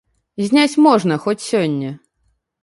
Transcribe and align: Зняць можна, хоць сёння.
Зняць 0.45 0.79
можна, 0.85 1.19
хоць 1.27 1.45
сёння. 1.49 1.93